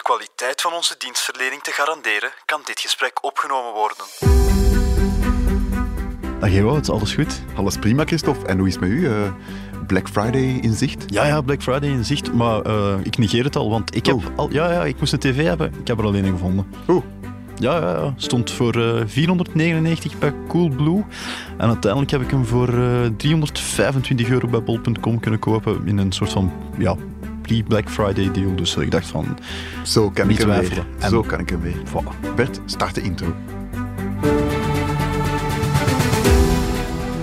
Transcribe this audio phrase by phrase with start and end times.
[0.00, 4.04] de kwaliteit van onze dienstverlening te garanderen, kan dit gesprek opgenomen worden.
[6.40, 7.42] Dag Ewout, alles goed?
[7.56, 8.46] Alles prima, Christophe.
[8.46, 9.06] En hoe is het met u?
[9.06, 9.32] Eh,
[9.86, 11.04] Black Friday in zicht?
[11.06, 14.14] Ja, ja, Black Friday in zicht, maar eh, ik negeer het al, want ik heb
[14.14, 14.24] Oh.
[14.36, 14.48] al...
[14.52, 15.74] Ja, ja, ik moest een tv hebben.
[15.80, 16.66] Ik heb er alleen een gevonden.
[16.88, 17.04] Oeh.
[17.58, 18.12] Ja, ja, ja.
[18.16, 21.04] Stond voor eh, 499 bij Coolblue.
[21.58, 26.12] En uiteindelijk heb ik hem voor eh, 325 euro bij bol.com kunnen kopen in een
[26.12, 26.96] soort van, ja,
[27.50, 28.54] pre-Black Friday deal.
[28.56, 29.38] Dus ik dacht van,
[29.82, 30.64] Zo kan Niet ik hem.
[30.98, 31.76] En- Zo kan ik hem weer.
[31.86, 32.34] voilà.
[32.36, 33.26] Bert, start de intro.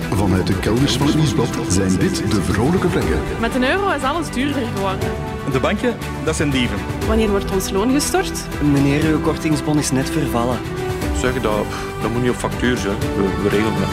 [0.09, 3.20] Vanuit de kelders van het Nieuwsblad zijn dit de vrolijke vlekken.
[3.40, 5.09] Met een euro is alles duurder geworden.
[5.52, 6.78] De banken, dat zijn dieven.
[7.08, 8.31] Wanneer wordt ons loon gestort?
[8.72, 10.58] Meneer, uw kortingsbon is net vervallen.
[11.20, 11.66] Zeggen dat,
[12.02, 12.98] dat moet niet op factuur zijn.
[13.00, 13.89] We, we regelen dat.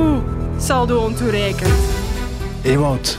[0.00, 0.18] Oeh,
[0.58, 1.72] saldo ontoereikend.
[2.62, 3.18] Ewout,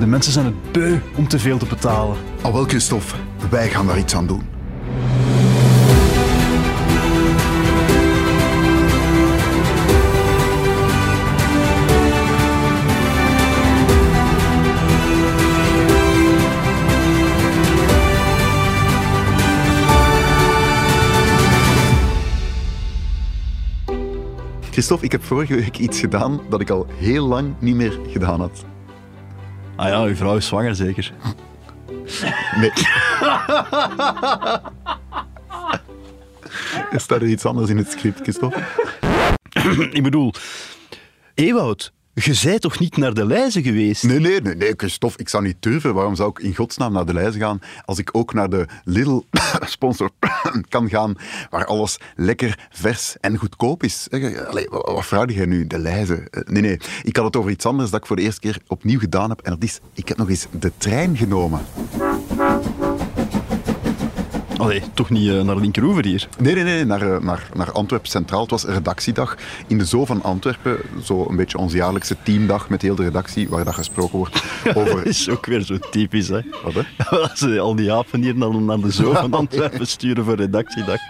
[0.00, 2.16] de mensen zijn het beu om te veel te betalen.
[2.42, 3.16] Al wel, Christophe,
[3.50, 4.42] wij gaan daar iets aan doen.
[24.70, 28.40] Christophe, ik heb vorige week iets gedaan dat ik al heel lang niet meer gedaan
[28.40, 28.75] had.
[29.76, 31.12] Ah ja, uw vrouw is zwanger zeker.
[32.60, 32.70] Nee.
[37.00, 38.60] staat er iets anders in het script, Christophe?
[39.98, 40.32] ik bedoel,
[41.34, 41.92] Ewout,
[42.24, 44.02] je bent toch niet naar de lijzen geweest?
[44.02, 45.94] Nee, nee, nee, nee, Christophe, ik zou niet durven.
[45.94, 49.20] Waarom zou ik in godsnaam naar de lijzen gaan als ik ook naar de Lidl
[49.60, 50.10] sponsor
[50.68, 51.14] kan gaan,
[51.50, 54.08] waar alles lekker, vers en goedkoop is?
[54.10, 55.66] Eh, Allee, wat vraag jij nu?
[55.66, 56.28] De lijzen?
[56.30, 58.58] Eh, Nee, nee, ik had het over iets anders dat ik voor de eerste keer
[58.66, 59.40] opnieuw gedaan heb.
[59.40, 61.60] En dat is, ik heb nog eens de trein genomen.
[64.58, 66.28] Allee, toch niet eh, naar Linkeroever hier?
[66.38, 68.40] Nee, nee, nee, naar, eh, naar, naar Antwerpen Centraal.
[68.40, 70.78] Het was een redactiedag in de Zoo van Antwerpen.
[71.02, 74.76] Zo een beetje onze jaarlijkse teamdag met heel de redactie, waar dat gesproken wordt Dat
[74.76, 75.06] over...
[75.06, 76.40] is ook weer zo typisch, hè?
[76.64, 76.82] Wat, hè?
[77.18, 81.00] Als ze al die apen hier naar, naar de zoo van Antwerpen sturen voor redactiedag.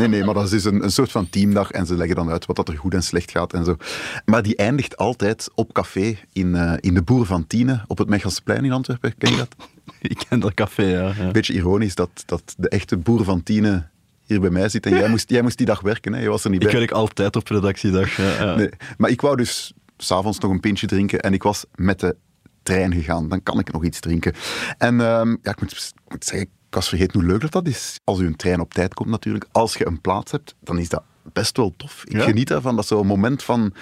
[0.00, 2.30] Nee, nee, maar dat is dus een, een soort van teamdag en ze leggen dan
[2.30, 3.76] uit wat dat er goed en slecht gaat en zo.
[4.24, 8.08] Maar die eindigt altijd op café in, eh, in de Boer van Tiene op het
[8.08, 9.14] Mechelsplein in Antwerpen.
[9.18, 9.54] Ken je dat?
[10.00, 11.12] Ik ken dat café, ja.
[11.18, 11.30] ja.
[11.30, 13.88] Beetje ironisch dat, dat de echte Boer van Tiene
[14.24, 16.20] hier bij mij zit en jij moest, jij moest die dag werken, hè?
[16.20, 16.78] je was er niet Ik bij.
[16.78, 18.16] werk altijd op redactiedag.
[18.16, 18.54] Ja, ja.
[18.56, 22.16] Nee, maar ik wou dus s'avonds nog een pintje drinken en ik was met de
[22.62, 23.28] trein gegaan.
[23.28, 24.34] Dan kan ik nog iets drinken.
[24.78, 27.68] En ehm, ja, ik moet, ik moet zeggen, ik was vergeten hoe leuk dat, dat
[27.68, 28.00] is.
[28.04, 30.88] Als u een trein op tijd komt natuurlijk, als je een plaats hebt, dan is
[30.88, 32.02] dat best wel tof.
[32.04, 32.22] Ik Ja?
[32.22, 32.74] geniet daarvan.
[32.74, 33.72] Dat is zo'n moment van,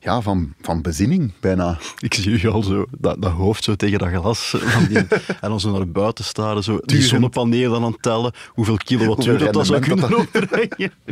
[0.00, 1.78] ja, van, van bezinning, bijna.
[1.98, 4.54] Ik zie u al zo, dat, dat hoofd zo tegen dat glas.
[4.58, 4.96] Van die,
[5.40, 8.32] en dan zo naar buiten staren, zo, die zonnepanelen dan aan het tellen.
[8.48, 10.92] Hoeveel kilowattuur dat, dat zou kunnen dat opbrengen.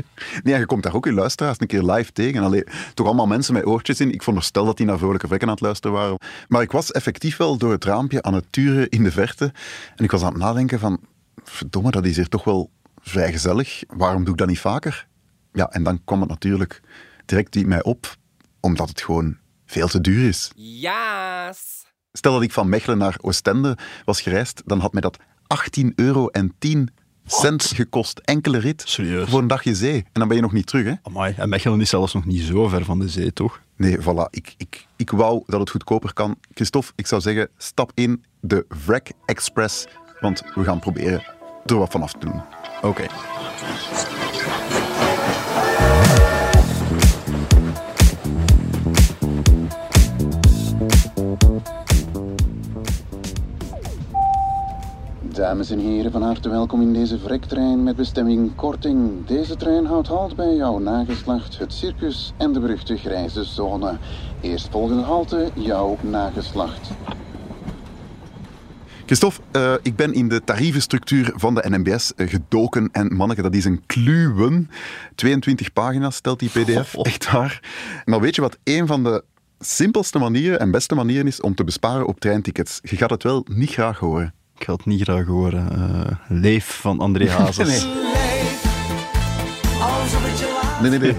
[0.43, 2.43] Nee, je komt daar ook je luisteraars een keer live tegen.
[2.43, 2.65] Allee,
[2.95, 4.13] toch allemaal mensen met oortjes in.
[4.13, 6.19] Ik veronderstel dat die naar Vrolijke Vlekken aan het luisteren waren.
[6.49, 9.53] Maar ik was effectief wel door het raampje aan het turen in de verte.
[9.97, 11.01] En ik was aan het nadenken van...
[11.45, 12.71] Verdomme, dat is hier toch wel
[13.01, 13.83] vrij gezellig.
[13.89, 15.07] Waarom doe ik dat niet vaker?
[15.53, 16.81] Ja, en dan kwam het natuurlijk
[17.27, 18.17] direct in mij op.
[18.61, 20.51] Omdat het gewoon veel te duur is.
[20.55, 21.85] Yes.
[22.13, 26.27] Stel dat ik van Mechelen naar Oostende was gereisd, dan had mij dat 18 euro
[26.29, 26.89] en 10
[27.25, 28.19] cent gekost.
[28.19, 28.83] Enkele rit.
[28.87, 29.31] Serieus?
[29.31, 29.97] Voor een dagje zee.
[29.97, 30.95] En dan ben je nog niet terug, hè?
[31.03, 33.61] Amai, en Mechelen is zelfs nog niet zo ver van de zee, toch?
[33.77, 34.31] Nee, voilà.
[34.31, 36.39] Ik, ik, ik wou dat het goedkoper kan.
[36.55, 39.87] Christophe, ik zou zeggen, stap in de Wreck Express.
[40.23, 41.23] Want we gaan proberen
[41.67, 42.41] er wat van af te doen.
[42.83, 43.07] Oké.
[55.21, 59.27] Dames en heren, van harte welkom in deze vrektrein met bestemming Korting.
[59.27, 63.97] Deze trein houdt halt bij jouw nageslacht, het circus en de beruchte grijze zone.
[64.41, 66.91] Eerstvolgende halte, jouw nageslacht.
[69.13, 72.89] Christophe, eh, ik ben in de tarievenstructuur van de NMBS eh, gedoken.
[72.93, 74.71] En manneke, dat is een kluwen.
[75.15, 76.95] 22 pagina's stelt die pdf.
[76.95, 77.07] Oh.
[77.07, 77.61] Echt waar.
[78.05, 79.25] Maar weet je wat een van de
[79.59, 82.79] simpelste manieren en beste manieren is om te besparen op treintickets?
[82.83, 84.35] Je gaat het wel niet graag horen.
[84.59, 85.71] Ik ga het niet graag horen.
[85.73, 87.85] Eh, Leef van André Hazes.
[87.85, 87.93] Nee.
[90.81, 91.17] Nee, nee, nee.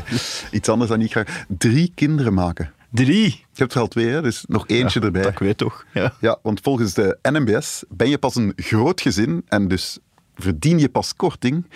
[0.51, 1.45] Iets anders dan niet graag.
[1.47, 2.73] Drie kinderen maken.
[2.93, 3.45] Drie.
[3.51, 4.21] Je hebt er al twee, hè?
[4.21, 5.21] dus nog eentje Ja, erbij.
[5.21, 5.85] Dat ik weet toch.
[5.93, 6.13] Ja.
[6.19, 9.99] Ja, want volgens de NMBS ben je pas een groot gezin en dus
[10.35, 11.69] verdien je pas korting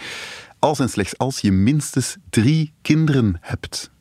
[0.60, 3.92] als en slechts als je minstens drie kinderen hebt.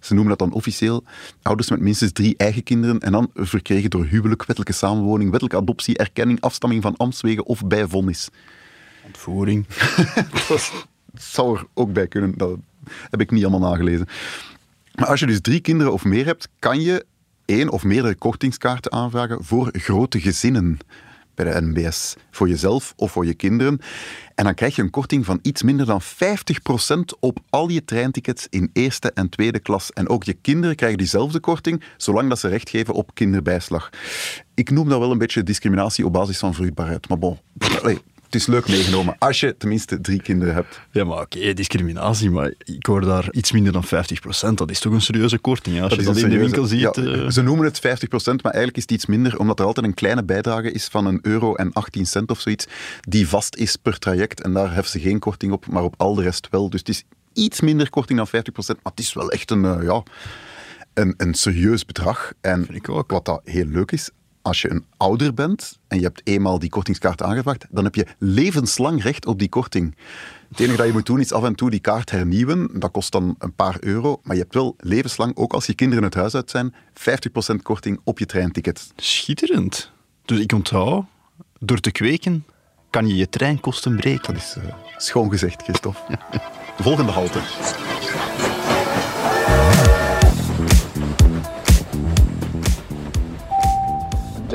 [0.00, 1.04] Ze noemen dat dan officieel
[1.42, 5.98] ouders met minstens drie eigen kinderen en dan verkregen door huwelijk, wettelijke samenwoning, wettelijke adoptie,
[5.98, 8.28] erkenning, afstamming van ambtswegen of bijvonnis.
[9.04, 9.66] Ontvoering.
[10.48, 10.72] Dat
[11.14, 12.38] zou er ook bij kunnen.
[12.38, 12.58] Dat
[13.10, 14.06] heb ik niet allemaal nagelezen.
[14.94, 17.04] Maar als je dus drie kinderen of meer hebt, kan je
[17.44, 20.78] één of meerdere kortingskaarten aanvragen voor grote gezinnen
[21.34, 22.14] bij de NBS.
[22.30, 23.80] Voor jezelf of voor je kinderen.
[24.34, 26.06] En dan krijg je een korting van iets minder dan 50%
[27.20, 29.92] op al je treintickets in eerste en tweede klas.
[29.92, 33.90] En ook je kinderen krijgen diezelfde korting, zolang dat ze recht geven op kinderbijslag.
[34.54, 37.08] Ik noem dat wel een beetje discriminatie op basis van vruchtbaarheid.
[37.08, 37.38] Maar bon,
[38.34, 39.16] het is leuk meegenomen.
[39.18, 40.80] Als je tenminste drie kinderen hebt.
[40.90, 43.88] Ja, maar oké, discriminatie, maar ik hoor daar iets minder dan 50%.
[44.54, 45.82] Dat is toch een serieuze korting?
[45.82, 46.80] Als je dat in de winkel ziet.
[46.80, 49.86] Ja, eh, Ze noemen het 50%, maar eigenlijk is het iets minder, omdat er altijd
[49.86, 52.66] een kleine bijdrage is van een euro en 18 cent of zoiets,
[53.00, 54.42] die vast is per traject.
[54.42, 56.70] En daar hebben ze geen korting op, maar op al de rest wel.
[56.70, 58.30] Dus het is iets minder korting dan 50%,
[58.82, 60.02] maar het is wel echt een, eh, ja,
[60.94, 62.32] een, een serieus bedrag.
[62.40, 63.10] En Vind ik ook.
[63.10, 64.10] wat dat heel leuk is,
[64.44, 68.06] als je een ouder bent en je hebt eenmaal die kortingskaart aangevraagd, dan heb je
[68.18, 69.96] levenslang recht op die korting.
[70.48, 72.80] Het enige dat je moet doen is af en toe die kaart hernieuwen.
[72.80, 76.04] Dat kost dan een paar euro, maar je hebt wel levenslang, ook als je kinderen
[76.04, 76.74] het huis uit zijn,
[77.54, 78.92] 50% korting op je treinticket.
[78.96, 79.90] Schitterend.
[80.24, 81.04] Dus ik onthoud,
[81.58, 82.44] door te kweken
[82.90, 84.34] kan je je treinkosten breken.
[84.34, 86.00] Dat is eh, schoon gezegd, Christophe.
[86.78, 87.40] Volgende halte.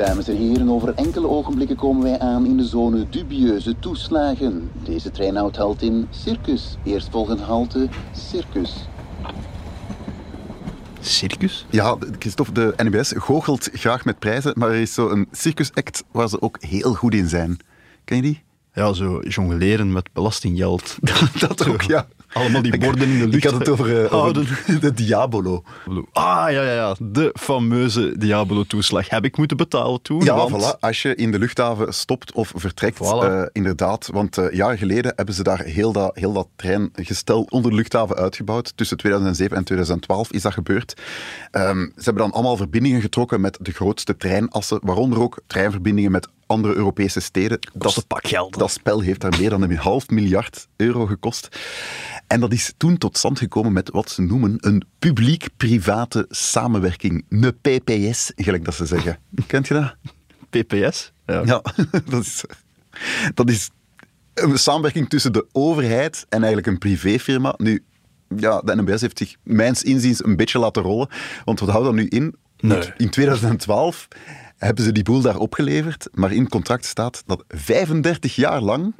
[0.06, 4.70] Dames en heren, over enkele ogenblikken komen wij aan in de zone dubieuze toeslagen.
[4.84, 6.76] Deze trein houdt halt in Circus.
[6.84, 8.88] Eerstvolgende halte, Circus.
[11.00, 11.66] Circus?
[11.70, 16.28] Ja, Christophe, de NBS goochelt graag met prijzen, maar er is zo een circusact waar
[16.28, 17.58] ze ook heel goed in zijn.
[18.04, 18.42] Ken je die?
[18.74, 20.98] Ja, zo jongleren met belastinggeld.
[21.48, 22.06] Dat ook, ja.
[22.32, 23.34] Allemaal die borden in de lucht.
[23.34, 25.62] Ik had het over, eh, over de Diabolo.
[26.12, 26.94] Ah, ja, ja, ja.
[26.98, 30.24] De fameuze Diabolo-toeslag heb ik moeten betalen toen.
[30.24, 30.74] Ja, want...
[30.74, 30.78] voilà.
[30.80, 33.24] Als je in de luchthaven stopt of vertrekt, Voilà.
[33.24, 34.08] eh, inderdaad.
[34.12, 38.16] Want eh jaren geleden hebben ze daar heel dat, heel dat treingestel onder de luchthaven
[38.16, 38.72] uitgebouwd.
[38.76, 41.00] Tussen 2007 en 2012 is dat gebeurd.
[41.50, 46.28] Ehm, ze hebben dan allemaal verbindingen getrokken met de grootste treinassen, waaronder ook treinverbindingen met
[46.50, 47.58] andere Europese steden.
[47.78, 48.58] Kost een pak geld.
[48.58, 51.48] Dat spel heeft daar meer dan een half miljard euro gekost.
[52.26, 57.24] En dat is toen tot stand gekomen met wat ze noemen een publiek-private samenwerking.
[57.28, 59.18] Een PPS, gelijk dat ze zeggen.
[59.46, 59.96] Kent je dat?
[60.50, 61.12] PPS?
[61.26, 61.42] Ja.
[61.44, 61.62] Ja,
[62.10, 62.44] dat is,
[63.34, 63.70] dat is
[64.34, 67.54] een samenwerking tussen de overheid en eigenlijk een privéfirma.
[67.56, 67.84] Nu,
[68.36, 71.08] ja, de NMBS heeft zich mijns inziens een beetje laten rollen.
[71.44, 72.34] Want wat houdt dat nu in?
[72.60, 72.92] Nee.
[72.96, 74.08] In 2012
[74.60, 78.94] hebben ze die boel daar opgeleverd, maar in het contract staat dat 35 jaar lang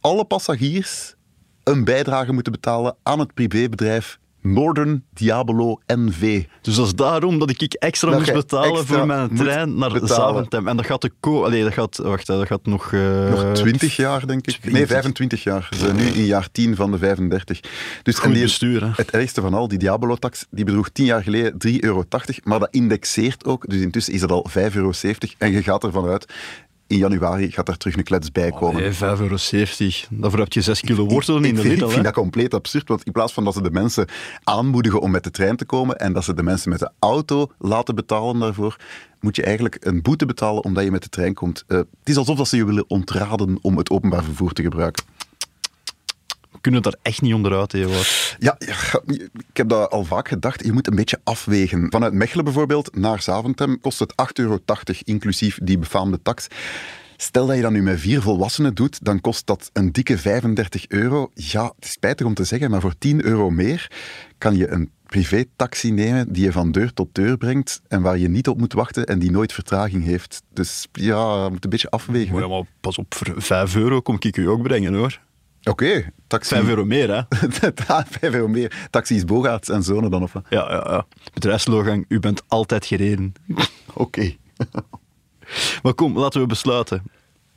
[0.00, 1.14] alle passagiers
[1.62, 6.44] een bijdrage moeten betalen aan het privébedrijf Northern Diabolo NV.
[6.60, 10.00] Dus dat is daarom dat ik extra Dat moest betalen extra voor mijn trein naar.
[10.04, 10.68] Zaventem.
[10.68, 11.44] En dat gaat de.
[11.44, 11.96] Allee, dat gaat...
[11.96, 12.92] Wacht, dat gaat nog...
[12.92, 14.54] eh, Nog 20 jaar, denk ik.
[14.54, 14.72] 20.
[14.72, 15.68] Nee, 25 jaar.
[15.70, 17.60] Ze zijn nu in jaar 10 van de 35.
[18.02, 18.90] Dus, Goed die- bestuur, hè.
[18.96, 22.04] Het ergste van al, die Diabolo-tax, die bedroeg 10 jaar geleden 3,80 euro.
[22.44, 24.92] Maar dat indexeert ook, dus intussen is dat al 5,70 euro.
[25.38, 26.32] En je gaat ervan uit,
[26.92, 28.82] in januari gaat daar terug een klets bij komen.
[28.82, 29.36] Nee, 5,70 euro.
[30.10, 31.84] Daarvoor heb je 6 kilo wortelen in de Lidl.
[31.84, 34.06] ik vind dat compleet absurd, want in plaats van dat ze de mensen
[34.44, 37.50] aanmoedigen om met de trein te komen en dat ze de mensen met de auto
[37.58, 38.76] laten betalen daarvoor,
[39.20, 41.64] moet je eigenlijk een boete betalen omdat je met de trein komt.
[41.66, 45.04] Eh, het is alsof dat ze je willen ontraden om het openbaar vervoer te gebruiken.
[46.62, 48.36] We kunnen daar echt niet onderuit, Ewout.
[48.38, 49.00] Ja, ja,
[49.50, 50.64] ik heb dat al vaak gedacht.
[50.64, 51.86] Je moet een beetje afwegen.
[51.90, 54.58] Vanuit Mechelen bijvoorbeeld naar Zaventem kost het 8,80 euro,
[55.04, 56.46] inclusief die befaamde tax.
[57.16, 60.88] Stel dat je dat nu met vier volwassenen doet, dan kost dat een dikke 35
[60.88, 61.30] euro.
[61.34, 63.90] Ja, het is spijtig om te zeggen, maar voor 10 euro meer
[64.38, 68.28] kan je een privé-taxi nemen die je van deur tot deur brengt en waar je
[68.28, 70.42] niet op moet wachten en die nooit vertraging heeft.
[70.52, 72.38] Dus ja, je moet een beetje afwegen.
[72.38, 75.20] Ja, maar pas op, voor 5 euro kom ik u ook brengen, hoor.
[75.64, 76.54] Oké, taxi.
[76.54, 77.22] 5 euro meer, hè.
[77.74, 78.86] 5 euro meer.
[78.90, 80.44] Taxis Bogaerts en zonen dan, of wat?
[80.48, 81.06] Ja, ja, ja.
[81.34, 83.32] Bedrijfslogan, u bent altijd gereden.
[83.94, 84.32] Oké.
[85.82, 87.02] Maar kom, laten we besluiten.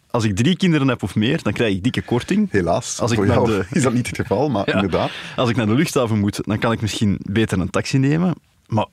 [0.09, 2.51] Als ik drie kinderen heb of meer, dan krijg ik dikke korting.
[2.51, 4.73] Helaas, Als ik voor jou de- is dat niet het geval, maar Ja.
[4.75, 5.11] inderdaad.
[5.35, 8.35] Als ik naar de luchthaven moet, dan kan ik misschien beter een taxi nemen.
[8.67, 8.85] Maar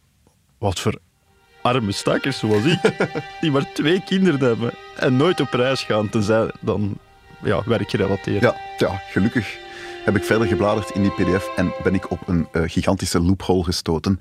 [0.59, 0.99] wat voor
[1.63, 2.81] arme stakkers zoals ik,
[3.41, 6.99] die maar twee kinderen hebben en nooit op reis gaan, tenzij dan
[7.43, 8.43] ja, werkgerelateerd.
[8.43, 9.59] Ja, ja, gelukkig
[10.05, 13.65] heb ik verder gebladerd in die pdf en ben ik op een eh, gigantische loophole
[13.65, 14.21] gestoten.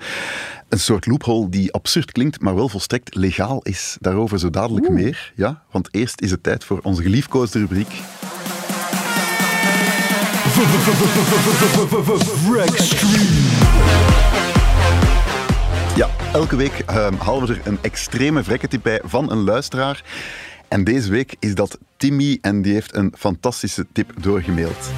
[0.70, 3.98] Een soort loophole die absurd klinkt, maar wel volstrekt legaal is.
[4.00, 5.64] Daarover zo dadelijk meer, ja?
[5.72, 7.92] Want eerst is het tijd voor onze geliefkoosde rubriek.
[15.96, 20.04] Ja, elke week ehm, halen we er een extreme vrekketip bij van een luisteraar.
[20.72, 24.90] En deze week is dat Timmy en die heeft een fantastische tip doorgemaild.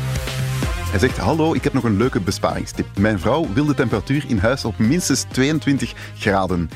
[0.90, 2.86] Hij zegt, hallo, ik heb nog een leuke besparingstip.
[2.98, 6.70] Mijn vrouw wil de temperatuur in huis op minstens 22 graden.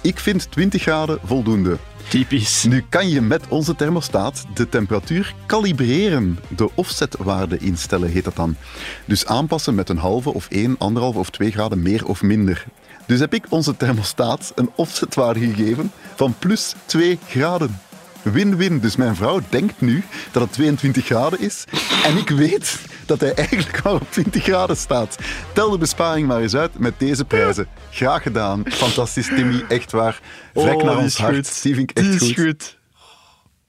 [0.00, 1.76] Ik vind 20 graden voldoende.
[2.08, 2.64] Typisch.
[2.64, 6.38] Nu kan je met onze thermostaat de temperatuur kalibreren.
[6.56, 8.56] De offsetwaarde instellen heet dat dan.
[9.04, 12.66] Dus aanpassen met een halve of 1, anderhalve of 2 graden meer of minder.
[13.06, 17.80] Dus heb ik onze thermostaat een offsetwaarde gegeven van plus 2 graden.
[18.22, 18.78] Win-win.
[18.80, 20.02] Dus mijn vrouw denkt nu
[20.32, 21.64] dat het 22 graden is.
[22.04, 25.18] En ik weet dat hij eigenlijk maar op 20 graden staat.
[25.52, 27.66] Tel de besparing maar eens uit met deze prijzen.
[27.90, 28.62] Graag gedaan.
[28.66, 29.64] Fantastisch, Timmy.
[29.68, 30.20] Echt waar.
[30.54, 31.34] Vrek Oh, naar ons hart.
[31.34, 31.62] goed.
[31.62, 32.44] Die vind ik echt Die is goed.
[32.44, 32.80] goed.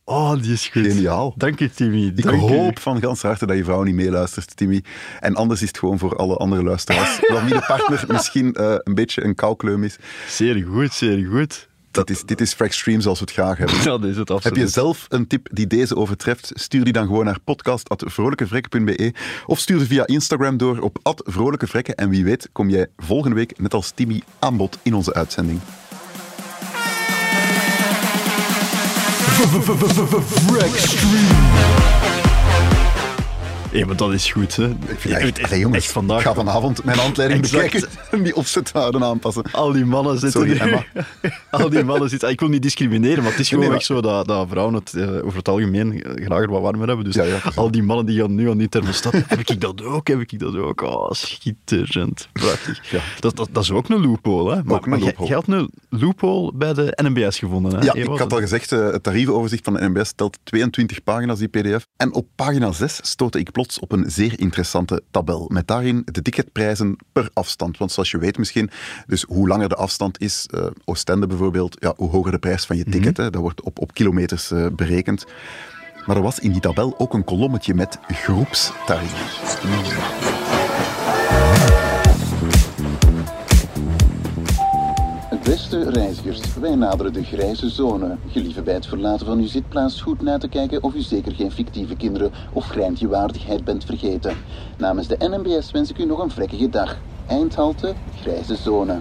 [0.05, 0.85] Oh, die is goed.
[0.85, 1.33] Geniaal.
[1.37, 2.05] Dank je, Timmy.
[2.15, 2.39] Ik Dank u.
[2.39, 4.83] hoop van gans harte dat je vrouw niet meeluistert, Timmy.
[5.19, 7.19] En anders is het gewoon voor alle andere luisteraars.
[7.29, 9.95] Waarvan de partner misschien eh, een beetje een koukleum is.
[10.27, 11.67] Zeer goed, zeer goed.
[11.93, 13.83] Dat is, dit is Frextreme zoals we het graag hebben.
[13.83, 14.57] Dat is het Heb absoluut.
[14.57, 16.51] je zelf een tip die deze overtreft?
[16.53, 19.13] Stuur die dan gewoon naar podcast.vrolijkevrekken.be
[19.45, 21.95] of stuur die via Instagram door op @vrolijkevrekken.
[21.95, 25.59] En wie weet kom jij volgende week net als Timmy aan bod in onze uitzending.
[33.73, 34.69] Ja, maar dat is goed, hè.
[35.43, 36.19] Allee, jongens, echt vandaag.
[36.19, 39.43] Ik ga vanavond mijn handleiding bekijken en die opzetwaarden aanpassen.
[39.51, 40.85] Al die mannen zitten Sorry, Emma.
[41.51, 42.29] Al die mannen zitten...
[42.29, 44.93] Ik wil niet discrimineren, maar het is gewoon Nee, echt zo dat, dat vrouwen het
[44.93, 47.05] eh, over het algemeen graag wat warmer hebben.
[47.05, 47.41] Dus Ja, ja.
[47.55, 49.13] al die mannen die gaan nu aan die thermostat...
[49.27, 50.07] heb ik dat ook?
[50.07, 50.81] Heb ik dat ook?
[50.81, 52.27] Oh, schitterend.
[52.33, 52.91] Prachtig.
[52.91, 52.99] Ja.
[53.19, 54.63] Dat, dat, dat is ook een loophole, hè.
[54.63, 55.27] Maar, Ook een loophole.
[55.27, 57.85] jij had een loophole bij de NMBS gevonden, hè?
[57.85, 61.47] Ja, ik had al gezegd, eh, het tarievenoverzicht van de NBS telt 22 pagina's, die
[61.47, 61.87] pdf.
[61.97, 65.49] En op pagina 6 stootte ik plots op een zeer interessante tabel.
[65.53, 67.77] Met daarin de ticketprijzen per afstand.
[67.77, 68.69] Want zoals je weet misschien,
[69.07, 72.77] dus hoe langer de afstand is, eh, Oostende bijvoorbeeld, ja, hoe hoger de prijs van
[72.77, 73.17] je ticket.
[73.17, 73.29] hè.
[73.29, 75.25] Dat wordt op, op kilometers eh, berekend.
[76.05, 79.61] Maar er was in die tabel ook een kolommetje met groepstarief.
[85.43, 88.17] Beste reizigers, wij naderen de grijze zone.
[88.31, 91.51] Gelieve bij het verlaten van uw zitplaats goed na te kijken of u zeker geen
[91.51, 94.35] fictieve kinderen of grijntjewaardigheid bent vergeten.
[94.77, 96.97] Namens de NMBS wens ik u nog een vrekkige dag.
[97.27, 98.99] Eindhalte, grijze zone.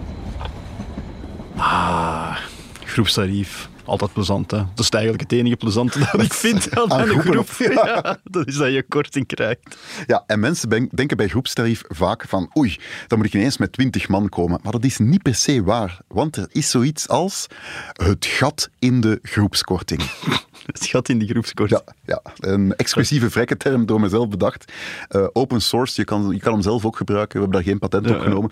[2.85, 3.71] Groepstarief.
[3.85, 4.57] Altijd plezant, hè.
[4.57, 7.49] Dat is eigenlijk het enige plezante dat ik vind aan, Aan een groep.
[7.57, 9.77] Ja, dat is dat je korting krijgt.
[10.07, 14.07] Ja, en mensen denken bij groepstarief vaak van oei, dan moet ik ineens met 20
[14.07, 14.59] man komen.
[14.63, 17.47] Maar dat is niet per se waar, want er is zoiets als
[17.93, 20.01] het gat in de groepskorting.
[20.65, 21.81] Het gaat in die groepskorting.
[21.85, 24.71] Ja, ja een exclusieve vrekke term door mezelf bedacht.
[25.07, 27.79] Eh, open source, je kan, je kan hem zelf ook gebruiken, we hebben daar geen
[27.79, 28.51] patent Ja, op genomen.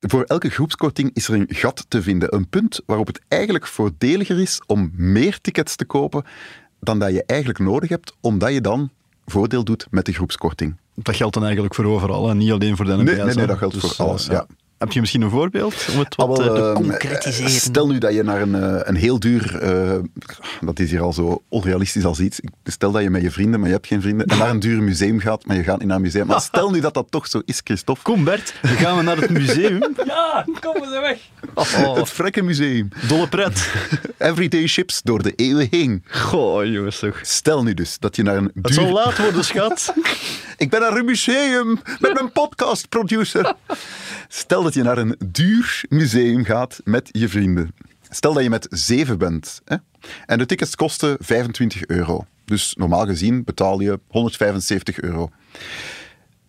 [0.00, 2.34] Voor elke groepskorting is er een gat te vinden.
[2.34, 6.24] Een punt waarop het eigenlijk voordeliger is om meer tickets te kopen
[6.80, 8.90] dan dat je eigenlijk nodig hebt, omdat je dan
[9.26, 10.76] voordeel doet met de groepskorting.
[10.94, 13.16] Dat geldt dan eigenlijk voor overal, en niet alleen voor de NMBS.
[13.16, 14.46] Nee, nee, dat geldt voor eh, alles, ja.
[14.80, 17.50] Heb je misschien een voorbeeld om het wat Ah, eh, te ehm, concretiseren?
[17.50, 19.98] Stel nu dat je naar een, eh, een heel duur, eh,
[20.60, 22.40] dat is hier al zo onrealistisch als iets.
[22.64, 24.82] Stel dat je met je vrienden, maar je hebt geen vrienden, en naar een duur
[24.82, 26.26] museum gaat, maar je gaat niet naar een museum.
[26.26, 28.02] Maar stel nu dat dat toch zo is, Christophe.
[28.02, 29.94] Kom Bert, we gaan we naar het museum.
[30.06, 31.18] Ja, kom ze weg.
[31.54, 32.88] Oh, Het Frekke Museum.
[33.08, 33.70] dolle pret.
[34.18, 36.04] Everyday chips door de eeuwen heen.
[36.10, 37.18] Goh, jongens toch.
[37.22, 38.92] Stel nu dus dat je naar een Het zal duur...
[38.92, 39.92] laat worden, schat.
[40.56, 43.54] Ik ben naar een museum met mijn podcastproducer.
[44.28, 47.74] Stel dat je naar een duur museum gaat met je vrienden.
[48.08, 49.60] Stel dat je met zeven bent.
[49.64, 49.76] Hè?
[50.26, 52.26] En de tickets kosten 25 euro.
[52.44, 55.30] Dus normaal gezien betaal je 175 euro.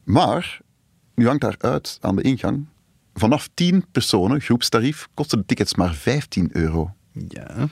[0.04, 0.60] Maar,
[1.16, 2.66] nu hangt daar uit aan de ingang,
[3.14, 6.94] vanaf 10 personen, groepstarief, kosten de tickets maar 15 euro.
[7.14, 7.68] Ja.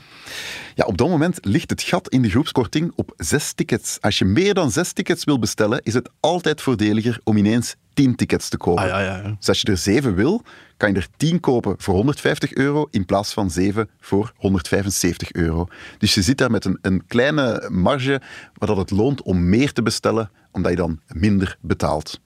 [0.76, 3.98] Ja, op dat moment ligt het gat in de groepskorting op zes tickets.
[4.02, 8.16] Als je meer dan zes tickets wil bestellen, is het altijd voordeliger om ineens tien
[8.16, 8.84] tickets te kopen.
[8.84, 9.36] Ah, ja, ja, ja.
[9.38, 10.44] Dus als je er zeven wil,
[10.78, 15.68] kan je er tien kopen voor 150 euro in plaats van zeven voor 175 euro.
[15.98, 18.22] Dus je zit daar met een, een kleine marge
[18.54, 22.20] waar dat het loont om meer te bestellen, omdat je dan minder betaalt.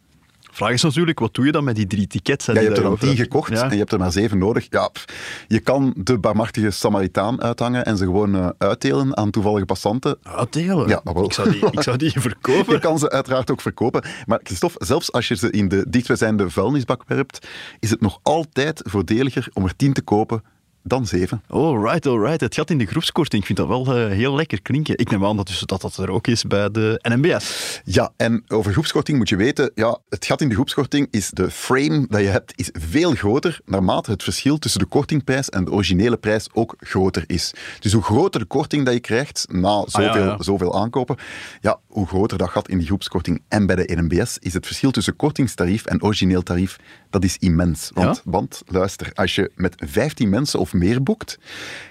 [0.56, 2.46] Vraag is natuurlijk, wat doe je dan met die drie tickets?
[2.46, 3.64] Ja, je hebt er dan tien gekocht Ja.
[3.64, 4.68] en je hebt er maar zeven nodig.
[4.70, 5.06] Ja, pff,
[5.48, 10.18] je kan de barmhartige Samaritaan uithangen en ze gewoon eh, uitdelen aan toevallige passanten.
[10.24, 10.88] Uitdelen?
[10.88, 11.24] Ja, maar wel.
[11.24, 12.74] Ik zou die, ik zou die verkopen.
[12.74, 14.04] Je kan ze uiteraard ook verkopen.
[14.26, 17.48] Maar Christophe, zelfs als je ze in de dichtstbijzijnde vuilnisbak werpt,
[17.80, 20.44] is het nog altijd voordeliger om er tien te kopen
[20.84, 21.44] dan 7.
[21.48, 22.42] Alright, alright.
[22.42, 24.98] Het gat in de groepskorting, ik vind dat wel eh, heel lekker klinken.
[24.98, 27.82] Ik neem aan dat, dus dat dat er ook is bij de NMBS.
[27.86, 31.52] Ja, en over groepskorting moet je weten, ja, het gat in de groepskorting is de
[31.52, 35.72] frame dat je hebt is veel groter naarmate het verschil tussen de kortingprijs en de
[35.72, 37.54] originele prijs ook groter is.
[37.80, 40.44] Dus hoe groter de korting dat je krijgt na zoveel, Ah, ja, ja.
[40.44, 41.16] zoveel aankopen,
[41.62, 43.42] ja, hoe groter dat gat in die groepskorting.
[43.48, 46.78] En bij de NMBS is het verschil tussen kortingstarief en origineel tarief,
[47.10, 47.92] dat is immens.
[47.94, 48.32] Want, Ja?
[48.32, 51.38] want luister, als je met 15 mensen of meer boekt,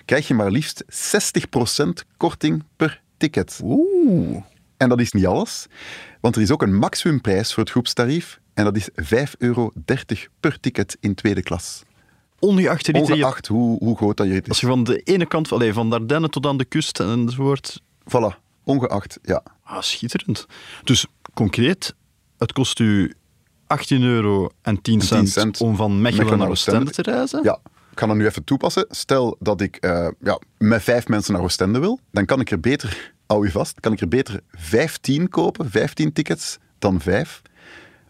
[0.05, 3.61] krijg je maar liefst 60% korting per ticket.
[3.65, 4.43] Oeh.
[4.77, 5.67] En dat is niet alles,
[6.21, 9.71] want er is ook een maximumprijs voor het groepstarief en dat is 5,30 euro
[10.41, 11.83] per ticket in tweede klas.
[12.39, 14.61] Ongeacht je- hoe, hoe groot dat je het als is.
[14.63, 17.83] je van de ene kant, van, allee, van de Ardennen tot aan de kust enzovoort.
[18.09, 19.43] Voilà, ongeacht, ja.
[19.65, 20.47] Ah, schitterend.
[20.85, 21.95] Dus concreet,
[22.39, 23.13] het kost u
[23.67, 27.43] 18 euro en 10 cent, cent om van Mechelen, Mechelen naar Oostende te reizen.
[27.43, 27.59] Ja,
[27.93, 28.87] ik ga dat nu even toepassen.
[28.91, 32.61] Stel dat ik eh, ja, met vijf mensen naar Oostende wil, dan kan ik er
[32.61, 37.43] beter, hou je vast, kan ik er beter 15 kopen, 15 tickets, dan 5.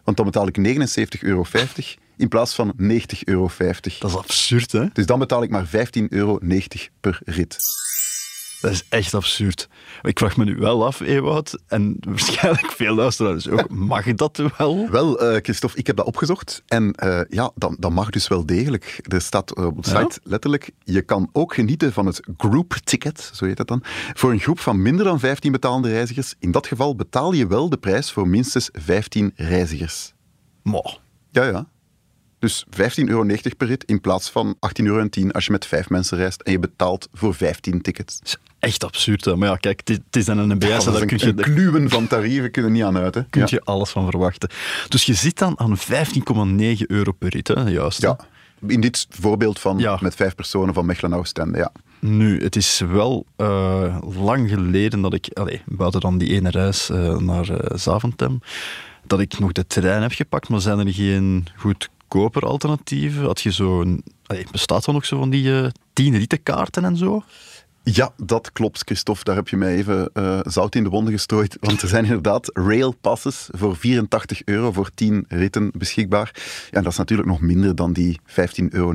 [0.03, 1.45] Want dan betaal ik 79,50 euro
[2.17, 2.87] in plaats van 90,50
[3.23, 3.49] euro.
[3.99, 4.85] Dat is absurd, hè?
[4.93, 5.71] Dus dan betaal ik maar 15,90
[6.09, 6.39] euro
[6.99, 7.57] per rit.
[8.63, 9.69] Dat is echt absurd.
[10.01, 14.89] Ik vraag me nu wel af, Ewout, en waarschijnlijk veel luisteraars ook, mag dat wel?
[14.89, 16.63] Wel, eh, Christophe, ik heb dat opgezocht.
[16.67, 18.99] En eh, ja, dat, dat mag dus wel degelijk.
[19.07, 20.01] Er staat op de Ja?
[20.01, 24.31] site letterlijk, je kan ook genieten van het group ticket, zo heet dat dan, voor
[24.31, 26.35] een groep van minder dan 15 betalende reizigers.
[26.39, 30.13] In dat geval betaal je wel de prijs voor minstens 15 reizigers.
[30.61, 30.99] Maar,
[31.31, 31.71] Ja, ja.
[32.43, 33.25] Dus 15,90 euro
[33.57, 36.59] per rit in plaats van 18,10 euro als je met vijf mensen reist en je
[36.59, 38.19] betaalt voor 15 tickets.
[38.63, 39.25] Echt absurd.
[39.25, 39.35] Hè?
[39.35, 41.89] Maar ja, kijk, het is- dan een NBS, Ja, daar een, kun je, daar kluwen
[41.89, 43.15] van tarieven kunnen niet aan uit.
[43.15, 43.23] Hè?
[43.29, 43.47] kun Ja.
[43.49, 44.49] je alles van verwachten.
[44.89, 47.61] Dus je zit dan aan 15,9 euro per rit, hè?
[47.69, 48.01] juist.
[48.01, 48.17] Ja,
[48.67, 49.97] in dit voorbeeld van Ja.
[50.01, 51.71] met vijf personen van Mechelen naar Oostende, ja.
[51.99, 56.89] Nu, het is wel eh, lang geleden dat ik, allee, buiten dan die ene reis
[56.89, 58.39] eh, naar eh, Zaventem,
[59.07, 63.25] dat ik nog de trein heb gepakt, maar zijn er geen goedkoper alternatieven?
[63.25, 67.23] Had je zo'n, allee, bestaat er nog zo van die tien rittenkaarten en zo?
[67.83, 69.23] Ja, dat klopt, Christophe.
[69.23, 71.57] Daar heb je mij even eh, zout in de wonden gestrooid.
[71.59, 76.31] Want er zijn inderdaad railpasses voor 84 euro voor 10 ritten beschikbaar.
[76.71, 78.33] Ja, en dat is natuurlijk nog minder dan die 15,90
[78.69, 78.93] euro.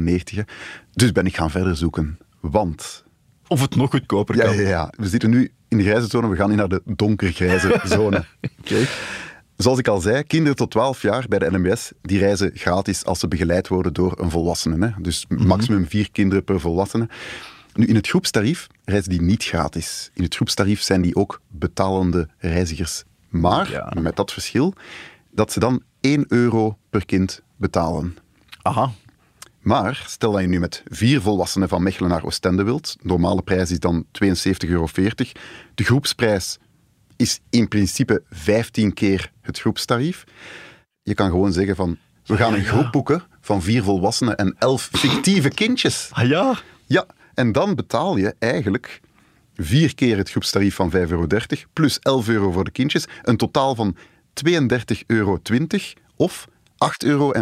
[0.92, 2.18] Dus ben ik gaan verder zoeken.
[2.40, 3.04] Want,
[3.48, 4.56] Of het nog goedkoper kan.
[4.56, 7.80] ja, ja, we zitten nu in de grijze zone, we gaan nu naar de donkergrijze
[7.96, 8.24] zone.
[8.60, 8.86] Oké.
[9.56, 13.18] Zoals ik al zei, kinderen tot 12 jaar bij de NMBS, die reizen gratis als
[13.18, 14.86] ze begeleid worden door een volwassene.
[14.86, 14.92] Hè?
[15.02, 17.08] Dus maximum vier kinderen per volwassene.
[17.78, 20.10] Nu, in het groepstarief reizen die niet gratis.
[20.14, 23.02] In het groepstarief zijn die ook betalende reizigers.
[23.28, 23.92] Maar Ja.
[24.00, 24.74] met dat verschil
[25.30, 28.16] dat ze dan 1 euro per kind betalen.
[28.62, 28.90] Aha.
[29.60, 33.42] Maar stel dat je nu met vier volwassenen van Mechelen naar Oostende wilt, de normale
[33.42, 34.86] prijs is dan 72,40 euro.
[35.74, 36.58] De groepsprijs
[37.16, 40.24] is in principe 15 keer het groepstarief.
[41.02, 44.88] Je kan gewoon zeggen van, we gaan een groep boeken van vier volwassenen en elf
[44.92, 46.08] fictieve kindjes.
[46.12, 46.58] Ah ja?
[46.86, 47.06] Ja,
[47.38, 49.00] en dan betaal je eigenlijk
[49.54, 51.26] vier keer het groepstarief van 5,30 euro
[51.72, 53.06] plus 11 euro voor de kindjes.
[53.22, 53.96] Een totaal van
[54.48, 55.40] 32,20 euro
[56.16, 57.32] of 8,05 euro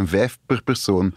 [0.47, 1.15] per persoon.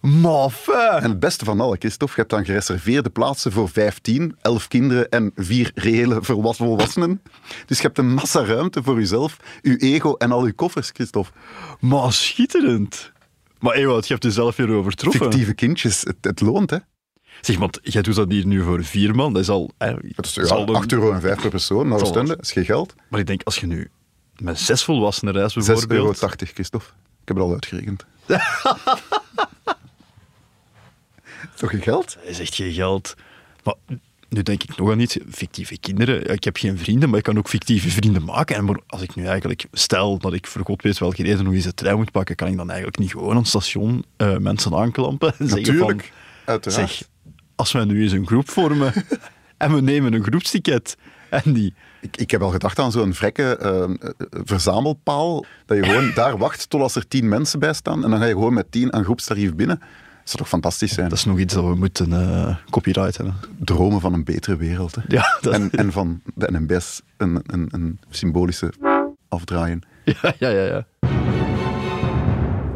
[0.00, 1.02] Maar fijn.
[1.02, 5.08] En het beste van alle, Christophe, je hebt dan gereserveerde plaatsen voor 15, 11 kinderen
[5.08, 7.22] en vier reële volwassen- volwassenen.
[7.66, 11.32] Dus je hebt een massa ruimte voor jezelf, je ego en al je koffers, Christophe.
[11.80, 13.12] Maar schitterend.
[13.58, 15.22] Maar Ewout, je hebt er zelf weer overtroffen.
[15.22, 16.78] Fictieve kindjes, het, het loont, hè.
[17.40, 19.32] Zeg, want jij doet dat hier nu voor vier man.
[19.32, 19.70] Dat is al...
[19.78, 21.98] eh, Dat is, dat is ja, al een- 8 euro en 5 per persoon, naar
[21.98, 22.12] wel.
[22.24, 22.94] dat is geen geld.
[23.08, 23.90] Maar ik denk, als je nu
[24.36, 26.50] met zes volwassenen reist 6,80 euro, bijvoorbeeld...
[26.54, 26.86] Christophe.
[27.22, 28.04] Ik heb het al uitgerekend.
[31.56, 32.14] Toch geen geld?
[32.20, 33.14] Dat is echt geen geld.
[33.64, 33.74] Maar
[34.28, 35.16] nu denk ik nog aan iets.
[35.30, 36.32] Fictieve kinderen.
[36.32, 38.56] Ik heb geen vrienden, maar ik kan ook fictieve vrienden maken.
[38.56, 41.52] En maar als ik nu eigenlijk stel dat ik voor god weet welke reden nog
[41.54, 44.36] eens de trein moet pakken, kan ik dan eigenlijk niet gewoon aan het station eh,
[44.36, 46.10] mensen aanklampen en zeggen Natuurlijk, van...
[46.44, 46.90] uiteraard.
[46.90, 47.08] Zeg,
[47.58, 48.92] als wij nu eens een groep vormen
[49.56, 50.96] en we nemen een groepsticket
[51.30, 51.74] en die...
[52.00, 53.88] Ik, ik heb al gedacht aan zo'n vrekke eh, eh,
[54.30, 58.18] verzamelpaal, dat je gewoon daar wacht tot als er tien mensen bij staan en dan
[58.18, 59.78] ga je gewoon met tien aan groepstarief binnen.
[59.78, 61.08] Dat zou toch fantastisch zijn?
[61.08, 63.26] Dat is nog iets dat we moeten eh copyrighten.
[63.26, 63.32] hè.
[63.58, 64.94] Dromen van een betere wereld.
[64.94, 65.02] Hè?
[65.08, 68.72] Ja, dat, En, en van de NMBS een, een, een symbolische
[69.28, 69.82] afdraaien.
[70.04, 70.86] ja, ja, ja, ja.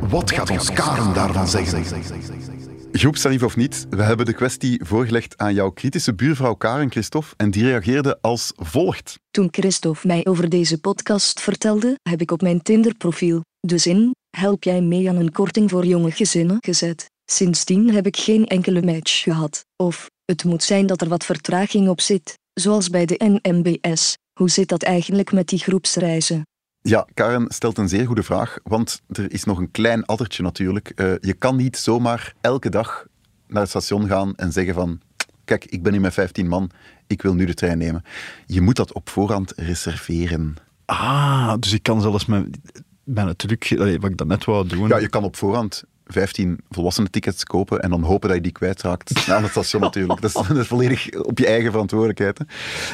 [0.00, 2.51] Wat gaat ons Karen daarvan zeggen?
[2.92, 7.50] Groepstarief of niet, we hebben de kwestie voorgelegd aan jouw kritische buurvrouw Karen Christophe en
[7.50, 9.18] die reageerde als volgt.
[9.30, 14.64] Toen Christophe mij over deze podcast vertelde, heb ik op mijn Tinder-profiel de zin: Help
[14.64, 17.10] jij mee aan een korting voor jonge gezinnen gezet.
[17.24, 19.64] Sindsdien heb ik geen enkele match gehad.
[19.76, 24.16] Of, het moet zijn dat er wat vertraging op zit, zoals bij de NMBS.
[24.38, 26.42] Hoe zit dat eigenlijk met die groepsreizen?
[26.82, 30.88] Ja, Karen stelt een zeer goede vraag, want er is nog een klein addertje natuurlijk.
[30.88, 33.06] Eh, je kan niet zomaar elke dag
[33.46, 35.00] naar het station gaan en zeggen van
[35.44, 36.70] kijk, ik ben hier met 15 man,
[37.06, 38.04] ik wil nu de trein nemen.
[38.46, 40.56] Je moet dat op voorhand reserveren.
[40.84, 42.58] Ah, dus ik kan zelfs met,
[43.04, 44.88] met het truc, allee, wat ik dat net wou doen.
[44.88, 48.52] Ja, je kan op voorhand 15 volwassenen tickets kopen en dan hopen dat je die
[48.52, 50.20] kwijtraakt aan het station natuurlijk.
[50.20, 52.38] Dat is, dat is volledig op je eigen verantwoordelijkheid.
[52.38, 52.44] Hè.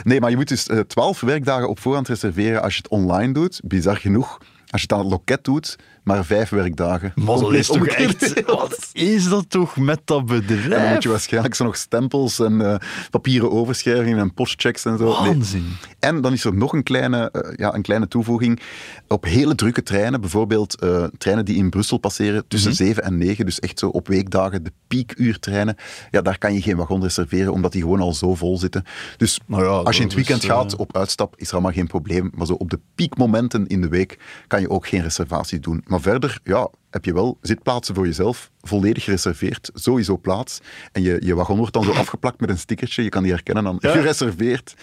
[0.04, 3.32] Nee, maar je moet dus eh, 12 werkdagen op voorhand reserveren als je het online
[3.32, 3.60] doet.
[3.64, 4.38] Bizar genoeg.
[4.70, 5.76] Als je het aan het loket doet,
[6.08, 7.12] maar vijf werkdagen.
[7.14, 8.42] Maar dat is toch echt...
[8.46, 10.64] Wat is dat toch met dat bedrijf?
[10.64, 12.74] En dan moet je waarschijnlijk zo nog stempels en eh,
[13.10, 15.04] papieren overschrijvingen en postchecks en zo.
[15.22, 15.32] Nee.
[15.32, 15.66] Waanzin.
[15.98, 18.60] En dan is er nog een kleine, eh, ja, een kleine toevoeging.
[19.08, 22.78] Op hele drukke treinen, bijvoorbeeld eh, treinen die in Brussel passeren tussen Mhm.
[22.78, 25.76] 7 en 9, dus echt zo op weekdagen, de piekuurtreinen,
[26.10, 28.84] ja, daar kan je geen wagon reserveren, omdat die gewoon al zo vol zitten.
[29.16, 31.72] Dus Nou ja, als je in het weekend is, gaat op uitstap, is er allemaal
[31.72, 32.30] geen probleem.
[32.34, 35.84] Maar zo op de piekmomenten in de week kan je ook geen reservatie doen.
[35.86, 40.58] Maar verder, ja, heb je wel zitplaatsen voor jezelf, volledig gereserveerd, sowieso plaats.
[40.92, 43.64] En je, je wagon wordt dan zo afgeplakt met een stickertje, je kan die herkennen
[43.64, 44.74] dan, gereserveerd.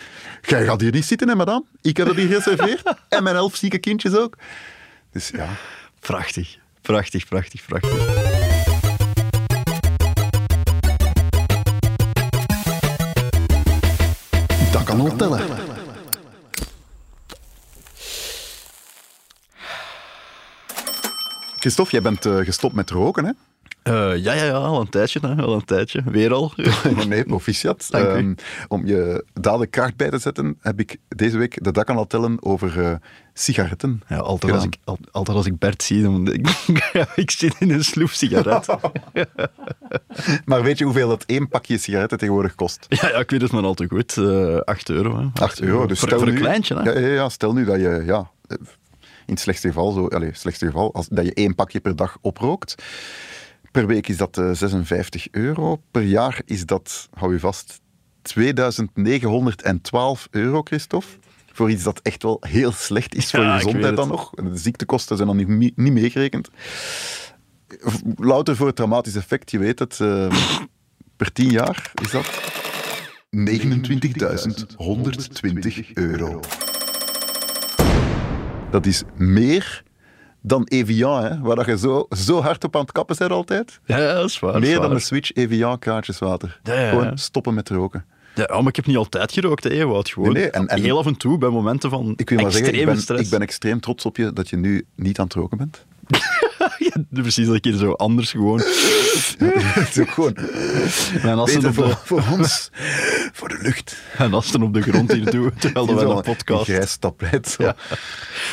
[0.42, 1.64] Jij gaat hier niet zitten, hè, madame?
[1.82, 2.96] Ik heb dat hier gereserveerd.
[3.10, 4.38] en mijn elf zieke kindjes ook.
[5.12, 5.48] Dus ja,
[6.06, 6.58] Prachtig.
[6.82, 7.94] Prachtig, prachtig, prachtig.
[14.72, 15.75] dat kan al tellen.
[21.66, 23.32] Christophe, jij bent eh, gestopt met roken, hè?
[23.84, 26.02] Eh, ja, ja, ja, al een tijdje, hè, al een tijdje.
[26.06, 26.52] Weer al.
[27.08, 27.88] nee, proficiat.
[27.92, 28.10] Dank u.
[28.10, 28.34] Ehm,
[28.68, 32.08] om je dadelijk kracht bij te zetten, heb ik deze week de dak aan al
[32.08, 32.96] tellen over eh,
[33.34, 34.02] sigaretten.
[34.08, 36.48] Ja, altijd, als ik, al- altijd als ik Bert zie, dan ik,
[37.16, 38.68] ik zit in een sloef sigaret.
[40.46, 42.86] Maar weet je hoeveel dat één pakje sigaretten tegenwoordig kost?
[42.90, 44.18] Ja, ja, ik weet het maar al te goed.
[44.18, 45.18] Eh 8 euro.
[45.20, 45.42] Hè.
[45.42, 45.86] 8 euro.
[45.86, 46.92] Dus voor, stel voor een nu, kleintje, hè?
[46.92, 48.32] Ja, ja, ja, stel nu dat je, ja,
[49.26, 52.18] in het slechtste geval, zo, allez, slechtste geval als, dat je één pakje per dag
[52.22, 52.76] oprookt.
[53.72, 55.82] Per week is dat eh, 56 euro.
[55.92, 57.82] Per jaar is dat, hou je vast,
[58.22, 61.08] 2912 euro, Christophe.
[61.52, 64.30] Voor iets dat echt wel heel slecht is voor Ja, je gezondheid dan nog.
[64.30, 66.50] De ziektekosten zijn dan niet, mee- niet meegerekend.
[68.16, 70.00] Louter voor het dramatisch effect, je weet het.
[70.00, 70.36] eh,
[71.18, 72.26] per 10 jaar is dat
[73.30, 76.40] 29.120 euro.
[78.76, 79.84] Dat is meer
[80.42, 83.80] dan Evian, hè, waar dat je zo, zo hard op aan het kappen bent altijd.
[83.86, 84.56] Ja, dat is waar.
[84.56, 85.80] is meer dan een Switch Evian
[86.64, 86.90] ja, ja.
[86.90, 88.06] Gewoon stoppen met roken.
[88.36, 90.10] Ja, maar ik heb niet altijd gerookt, Ewout.
[90.10, 92.52] Gewoon Nee, nee, en- en- heel af en toe, bij momenten van Ik wil maar
[92.52, 93.24] zeggen, ik ben, stress.
[93.24, 95.86] ik ben extreem trots op je dat je nu niet aan het roken bent.
[96.78, 98.62] Ja, precies, dat ik hier zo anders gewoon...
[99.40, 100.36] Het is ook gewoon
[101.24, 102.70] Mijn assen, beter op voor, de, voor ons,
[103.34, 103.96] voor de lucht.
[104.18, 106.68] mijn assen op de grond hier doen, terwijl we een podcast...
[106.68, 107.48] Een grijs tapijt.
[107.48, 107.64] zo.
[107.64, 107.76] Ja.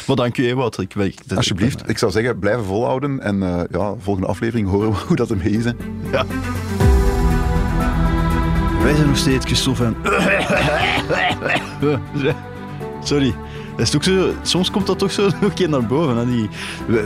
[0.07, 0.79] Maar dank u, Ewout.
[0.81, 0.95] Ik,
[1.35, 3.21] Alsjeblieft, ik zou zeggen, blijven volhouden.
[3.21, 5.65] En eh, ja, volgende aflevering horen we hoe dat hem is.
[5.65, 5.71] hè.
[6.13, 6.25] Ja.
[8.83, 9.97] Wij zijn nog steeds Christophe en...
[13.05, 13.35] Sorry.
[13.77, 16.17] Dat is ook zo, soms komt dat toch zo nog een keer naar boven.
[16.17, 16.27] Hè?
[16.27, 16.49] Die,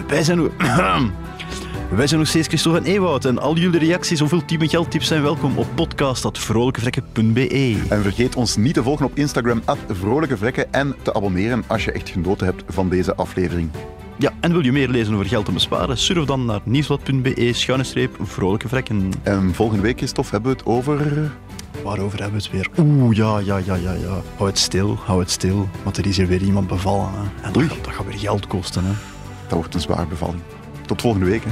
[0.06, 0.40] wij- zijn,
[1.90, 3.24] wij zijn nog steeds Christophe en Ewout.
[3.24, 7.76] En al jullie reacties of ultieme geldtips zijn welkom op podcast.vrolijkevrekken.be.
[7.88, 11.92] En vergeet ons niet te volgen op Instagram, Vrolijke Vrekken, en te abonneren als je
[11.92, 13.70] echt genoten hebt van deze aflevering.
[14.18, 15.98] Ja, en wil je meer lezen over geld en besparen?
[15.98, 19.10] Surf dan naar nieuwsblad.be schuine streep vrolijke vrekken.
[19.22, 21.30] En volgende week, Christophe, hebben we het over...
[21.84, 22.84] Waarover hebben we het weer?
[22.86, 24.20] Oeh, ja, ja, ja, ja, ja.
[24.36, 25.68] Hou het stil, hou het stil.
[25.82, 27.10] Want er is hier weer iemand bevallen.
[27.12, 27.46] Hè.
[27.46, 28.84] En dat, gaat- dat gaat weer geld kosten.
[28.84, 28.90] Hè.
[29.48, 30.40] Dat wordt een zware bevalling.
[30.86, 31.42] Tot volgende week.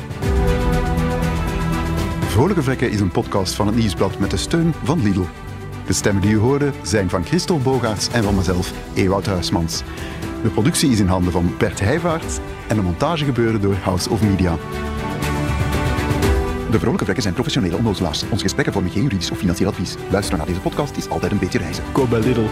[2.27, 5.23] Vrolijke Vrekken is een podcast van het Nieuwsblad met de steun van Lidl.
[5.87, 9.83] De stemmen die u hoorde zijn van Christel Bogaerts en van mezelf, Ewout Huismans.
[10.43, 14.23] De productie is in handen van Bert Heijvaart en de montage gebeurde door House of
[14.23, 14.57] Media.
[16.71, 18.23] De Vrolijke Vrekken zijn professionele onnozelaars.
[18.31, 19.95] Onze gesprekken vormen geen juridisch of financieel advies.
[20.11, 21.85] Luisteren naar deze podcast is altijd een beetje reizen.
[21.93, 22.47] Koop bij Lidl.